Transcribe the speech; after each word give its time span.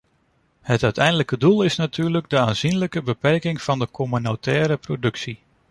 Het 0.61 0.83
uiteindelijke 0.83 1.37
doel 1.37 1.63
is 1.63 1.75
natuurlijk 1.75 2.29
de 2.29 2.37
aanzienlijke 2.39 3.01
beperking 3.03 3.61
van 3.61 3.79
de 3.79 3.91
communautaire 3.91 4.77
productie. 4.77 5.39